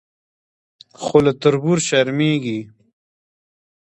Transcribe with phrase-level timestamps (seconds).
[1.03, 2.59] خو له تربور شرمېږي.